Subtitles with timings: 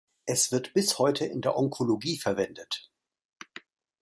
[0.25, 2.89] Es wird bis heute in der Onkologie verwendet.